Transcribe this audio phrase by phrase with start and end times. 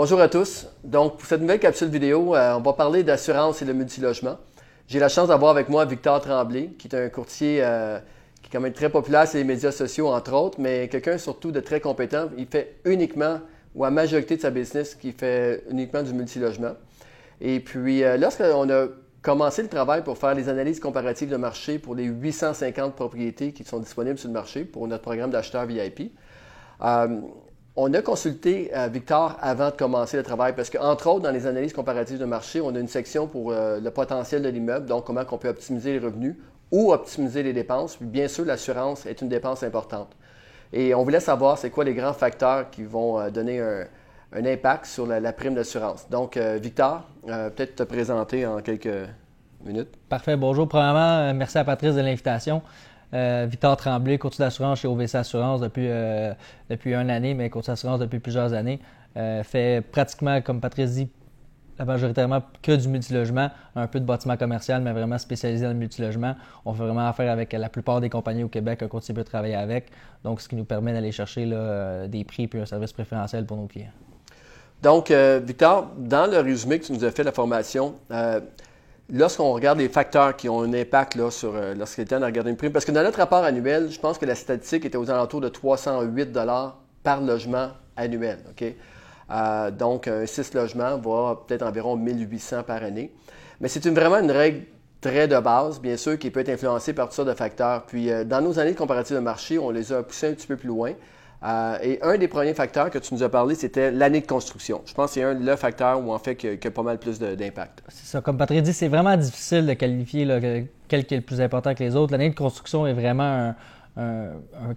[0.00, 0.68] Bonjour à tous.
[0.84, 4.36] Donc, pour cette nouvelle capsule vidéo, euh, on va parler d'assurance et de multilogement.
[4.86, 7.98] J'ai la chance d'avoir avec moi Victor Tremblay, qui est un courtier euh,
[8.40, 11.50] qui est quand même très populaire sur les médias sociaux, entre autres, mais quelqu'un surtout
[11.50, 12.28] de très compétent.
[12.38, 13.40] Il fait uniquement,
[13.74, 16.74] ou à majorité de sa business, qui fait uniquement du multilogement.
[17.40, 18.86] Et puis, euh, lorsqu'on a
[19.20, 23.64] commencé le travail pour faire les analyses comparatives de marché pour les 850 propriétés qui
[23.64, 26.12] sont disponibles sur le marché pour notre programme d'acheteur VIP,
[27.80, 31.46] on a consulté euh, Victor avant de commencer le travail parce qu'entre autres, dans les
[31.46, 35.04] analyses comparatives de marché, on a une section pour euh, le potentiel de l'immeuble, donc
[35.04, 36.34] comment on peut optimiser les revenus
[36.72, 37.96] ou optimiser les dépenses.
[38.00, 40.10] bien sûr, l'assurance est une dépense importante.
[40.72, 44.86] Et on voulait savoir c'est quoi les grands facteurs qui vont euh, donner un, impact
[44.86, 46.10] sur la, prime d'assurance.
[46.10, 49.08] Donc, Victor, peut-être te présenter en quelques
[49.64, 49.88] minutes.
[50.10, 50.36] Parfait.
[50.36, 50.68] Bonjour.
[50.68, 52.60] Premièrement, merci à Patrice de l'invitation.
[53.14, 56.32] Euh, Victor Tremblay, courtier d'assurance chez OVC Assurance depuis, euh,
[56.68, 58.80] depuis une année, mais courtier d'assurance depuis plusieurs années.
[59.16, 61.08] Euh, fait pratiquement, comme Patrice dit,
[61.78, 66.34] majoritairement que du multilogement, un peu de bâtiment commercial, mais vraiment spécialisé dans le multilogement.
[66.64, 69.54] On fait vraiment affaire avec la plupart des compagnies au Québec un courtier peut travailler
[69.54, 69.90] avec.
[70.24, 71.46] Donc, ce qui nous permet d'aller chercher
[72.08, 73.92] des prix et un service préférentiel pour nos clients.
[74.82, 77.94] Donc, Victor, dans le résumé que tu nous as fait de la formation,
[79.10, 82.24] lorsqu'on regarde les facteurs qui ont un impact là, sur euh, lorsqu'il est temps de
[82.24, 84.98] regarder une prime, parce que dans notre rapport annuel, je pense que la statistique était
[84.98, 86.38] aux alentours de 308
[87.02, 88.38] par logement annuel.
[89.30, 93.12] Euh, donc, un 6 logements va peut-être environ 1800 par année.
[93.60, 94.62] Mais c'est vraiment une règle
[95.00, 97.84] très de base, bien sûr, qui peut être influencée par toutes sortes de facteurs.
[97.86, 100.46] Puis, euh, dans nos années de comparatif de marché, on les a poussés un petit
[100.46, 100.92] peu plus loin.
[101.44, 104.82] Euh, et un des premiers facteurs que tu nous as parlé, c'était l'année de construction.
[104.86, 107.18] Je pense que c'est un le facteur où en fait qui a, pas mal plus
[107.18, 107.82] d'impact.
[107.88, 108.20] C'est ça.
[108.20, 110.26] Comme Patrick dit, c'est vraiment difficile de qualifier
[110.88, 112.12] quel qui est le plus important que les autres.
[112.12, 113.54] L'année de construction est vraiment un,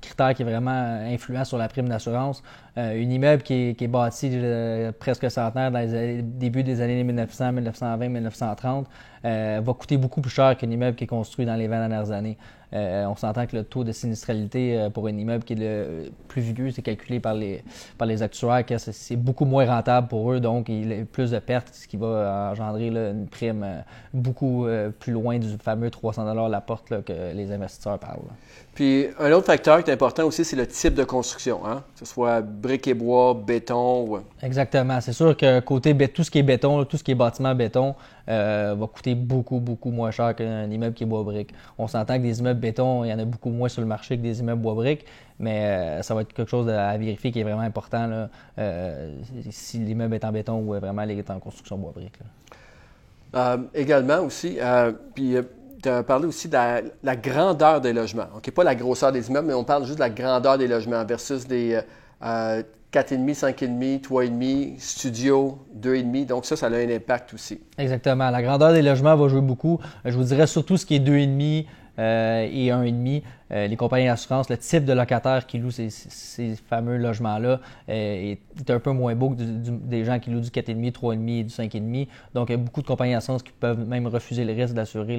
[0.00, 2.42] critère qui est vraiment influent sur la prime d'assurance.
[2.78, 7.52] Euh, une immeuble qui est, bâti euh, presque centenaire dans les débuts des années 1900,
[7.52, 8.86] 1920, 1930
[9.22, 12.38] va coûter beaucoup plus cher qu'un immeuble qui est construit dans les 20 dernières années.
[12.72, 16.10] Euh, on s'entend que le taux de sinistralité euh, pour un immeuble qui est le
[16.28, 17.64] plus vieux, c'est calculé par les,
[17.98, 21.32] par les actuaires que c'est beaucoup moins rentable pour eux, donc il y a plus
[21.32, 23.80] de pertes, ce qui va engendrer une prime euh,
[24.14, 24.66] beaucoup
[24.98, 28.20] plus loin du fameux 300 la porte que les investisseurs parlent.
[28.74, 31.82] Puis un autre facteur qui est important aussi, c'est le type de construction, hein?
[31.94, 34.06] que ce soit briques et bois, béton.
[34.06, 34.18] Ou...
[34.42, 35.00] Exactement.
[35.00, 37.94] C'est sûr que côté tout ce qui est béton, tout ce qui est bâtiment béton,
[38.26, 41.52] va coûter beaucoup, beaucoup moins cher qu'un immeuble qui est bois brique.
[41.78, 44.16] On s'entend que des immeubles béton, il y en a beaucoup moins sur le marché
[44.16, 45.04] que des immeubles bois briques,
[45.40, 48.28] mais euh, ça va être quelque chose à vérifier qui est vraiment important
[48.58, 49.14] euh,
[49.50, 52.18] si l'immeuble est en béton ou vraiment il est en construction bois brique.
[53.34, 54.58] Euh, également aussi,
[55.14, 55.36] puis
[55.88, 56.56] as parlé aussi de
[57.02, 58.26] la, grandeur des logements.
[58.36, 61.04] OK, pas la grosseur des immeubles, mais on parle juste de la grandeur des logements
[61.04, 61.80] versus des
[62.22, 66.26] 4,5, 5,5, 3,5, studio, 2,5.
[66.26, 67.60] Donc ça, ça a un impact aussi.
[67.78, 68.30] Exactement.
[68.30, 69.78] La grandeur des logements va jouer beaucoup.
[70.04, 71.66] Je vous dirais surtout ce qui est 2,5,
[71.98, 73.22] euh, et 1,5.
[73.52, 75.90] Euh, les compagnies d'assurance, le type de locataire qui loue ces,
[76.68, 80.92] fameux logements-là euh, est un peu moins beau que des gens qui louent du 4,5,
[80.92, 82.08] 3,5 et du 5,5.
[82.34, 85.18] Donc, il y a beaucoup de compagnies d'assurance qui peuvent même refuser le risque d'assurer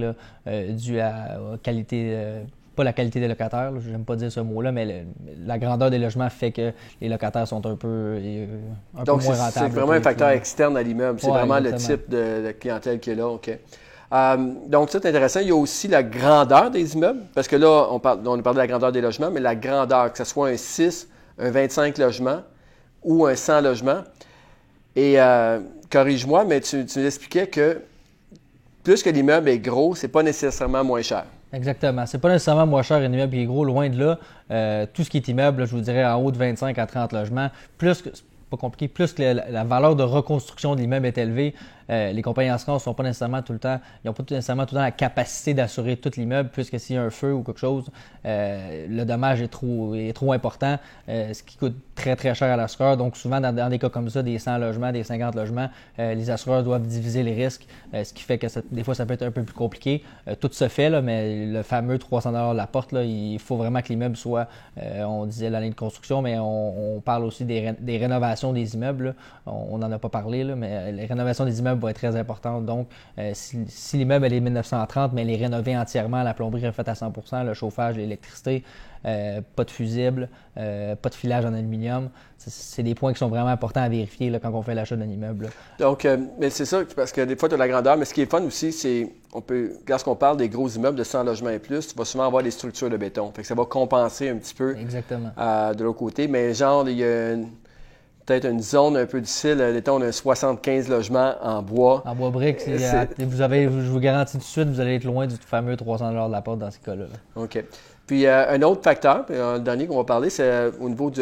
[0.70, 2.44] dû à, la qualité
[2.76, 5.06] pas la qualité des locataires, je n'aime pas dire ce mot-là, mais
[5.46, 6.72] la grandeur des logements fait que
[7.02, 8.18] les locataires sont un peu,
[8.98, 9.52] un peu moins rentables.
[9.54, 11.20] C'est vraiment un facteur externe à l'immeuble.
[11.20, 13.28] C'est vraiment le type de, clientèle qui est là.
[13.28, 13.52] OK.
[14.14, 15.40] Euh, donc, c'est intéressant.
[15.40, 18.42] Il y a aussi la grandeur des immeubles, parce que là, on, parle, on a
[18.42, 21.08] parlé de la grandeur des logements, mais la grandeur, que ce soit un 6,
[21.40, 22.42] un 25 logements
[23.04, 24.02] ou un 100 logements.
[24.96, 27.82] Et euh, corrige-moi, mais tu, nous expliquais que
[28.84, 31.26] plus que l'immeuble est gros, c'est pas nécessairement moins cher.
[31.54, 32.06] Exactement.
[32.06, 34.20] C'est pas nécessairement moins cher un immeuble qui est gros, loin de là.
[34.50, 37.14] Euh, tout ce qui est immeuble, je vous dirais en haut de 25 à 30
[37.14, 38.10] logements, plus que
[38.52, 41.56] pas compliqué, plus que la, valeur de reconstruction de l'immeuble est élevée,
[41.90, 44.76] euh, les compagnies d'assurance sont pas nécessairement tout le temps, ils n'ont pas nécessairement tout
[44.76, 47.60] le temps la capacité d'assurer tout l'immeuble, puisque s'il y a un feu ou quelque
[47.60, 47.90] chose,
[48.26, 50.78] euh, le dommage est trop, est trop important,
[51.10, 52.98] euh, ce qui coûte très très cher à l'assureur.
[52.98, 56.64] Donc souvent dans, des cas comme ça, des 100 logements, des 50 logements, les assureurs
[56.64, 59.44] doivent diviser les risques, ce qui fait que des fois ça peut être un peu
[59.44, 60.04] plus compliqué.
[60.40, 63.82] tout se fait, là, mais le fameux 300 de la porte, là, il faut vraiment
[63.82, 64.48] que l'immeuble soit,
[64.78, 69.16] on disait l'année de construction, mais on, parle aussi des, rénovations des immeubles.
[69.46, 72.66] On n'en a pas parlé, là, mais les rénovations des immeubles va être très importante.
[72.66, 72.88] Donc,
[73.18, 76.96] euh, si, l'immeuble est 1930, mais il est rénové entièrement, la plomberie est faite à
[76.96, 77.12] 100
[77.44, 78.64] le chauffage, l'électricité,
[79.06, 81.91] euh, pas de fusible, euh, pas de filage en aluminium.
[82.38, 85.08] C'est des points qui sont vraiment importants à vérifier là, quand on fait l'achat d'un
[85.08, 85.50] immeuble.
[85.80, 86.08] Donc,
[86.40, 88.32] mais c'est ça, parce que des fois, tu as la grandeur, mais ce qui est
[88.32, 91.88] fun aussi, c'est, on peut, lorsqu'on parle des gros immeubles de 100 logements et plus,
[91.88, 93.32] tu vas souvent avoir des structures de béton.
[93.32, 95.32] Fait que ça va compenser un petit peu Exactement.
[95.38, 96.28] de l'autre côté.
[96.28, 97.48] Mais genre, il y a une
[98.26, 99.58] peut-être une zone un peu difficile.
[99.58, 102.04] L'état, on a 75 logements en bois.
[102.06, 102.62] En bois briques,
[103.20, 106.12] vous avez, je vous garantis tout de suite, vous allez être loin du fameux 300
[106.28, 107.06] de la porte dans ces cas-là.
[107.36, 107.64] OK.
[108.12, 111.22] Puis un autre facteur, le dernier qu'on va parler, c'est au niveau du,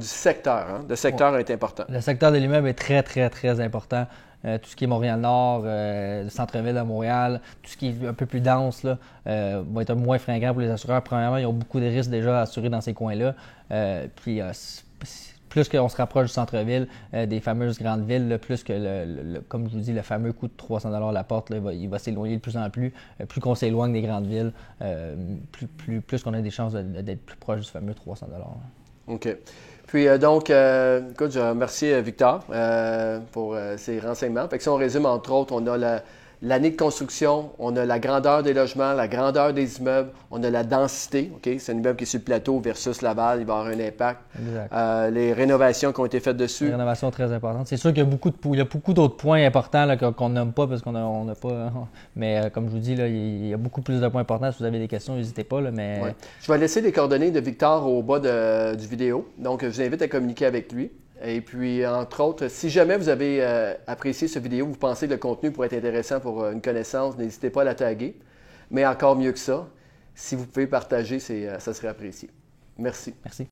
[0.00, 0.66] secteur.
[0.70, 0.84] Hein.
[0.88, 1.84] Le secteur est important.
[1.90, 4.06] Le secteur de l'immeuble est très, très, très important.
[4.46, 8.06] Euh, tout ce qui est Montréal-Nord, euh, le centre-ville de Montréal, tout ce qui est
[8.08, 11.02] un peu plus dense là, euh, va être moins fringant pour les assureurs.
[11.02, 13.34] Premièrement, ils ont beaucoup de risques déjà assurés dans ces coins-là.
[14.16, 14.40] puis
[15.50, 19.74] plus qu'on se rapproche du centre-ville, des fameuses grandes villes, plus que, le, comme je
[19.74, 22.70] vous dis, le fameux coût de 300 la porte, il va, s'éloigner de plus en
[22.70, 22.94] plus.
[23.28, 24.52] plus qu'on s'éloigne des grandes villes,
[25.52, 28.26] plus, plus, plus qu'on a des chances d'être plus proche du fameux 300
[29.10, 29.36] OK.
[29.86, 32.44] Puis euh, donc, euh, écoute, je remercie euh, Victor
[33.32, 34.48] pour ses renseignements.
[34.48, 36.02] Fait que si on résume, entre autres, on a la,
[36.42, 40.50] l'année de construction, on a la grandeur des logements, la grandeur des immeubles, on a
[40.50, 41.30] la densité.
[41.34, 41.56] ok?
[41.58, 44.20] C'est un immeuble qui est sur le plateau versus Laval, il va avoir un impact.
[44.72, 46.66] Euh, les rénovations qui ont été faites dessus.
[46.66, 47.66] Les rénovations très importantes.
[47.66, 50.30] C'est sûr qu'il y a beaucoup, de, il y a beaucoup d'autres points importants qu'on
[50.30, 51.72] nomme pas parce qu'on n'a pas.
[52.16, 54.50] Mais euh, comme je vous dis, là, il y a beaucoup plus de points importants.
[54.52, 55.60] Si vous avez des questions, n'hésitez pas.
[55.60, 56.00] Là, mais...
[56.40, 59.28] Je vais laisser les coordonnées de Victor au bas de, du vidéo.
[59.38, 60.90] Donc, je vous invite à communiquer avec lui.
[61.22, 65.12] Et puis, entre autres, si jamais vous avez euh, apprécié cette vidéo, vous pensez que
[65.12, 68.16] le contenu pourrait être intéressant pour euh, une connaissance, n'hésitez pas à la taguer.
[68.70, 69.68] Mais encore mieux que ça,
[70.14, 72.30] si vous pouvez partager, euh, ça serait apprécié.
[72.78, 73.14] Merci.
[73.24, 73.46] Merci.